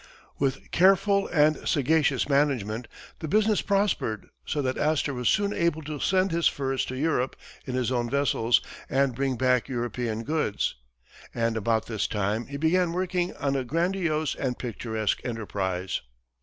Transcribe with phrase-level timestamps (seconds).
[0.39, 2.87] With careful and sagacious management,
[3.19, 7.35] the business prospered so that Astor was soon able to send his furs to Europe
[7.67, 10.73] in his own vessels, and bring back European goods.
[11.35, 16.01] And about this time, he began working on a grandiose and picturesque enterprise.